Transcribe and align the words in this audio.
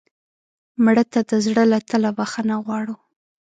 مړه 0.83 1.03
ته 1.11 1.19
د 1.29 1.31
زړه 1.45 1.63
له 1.71 1.79
تله 1.89 2.09
بښنه 2.17 2.55
غواړو 2.65 2.95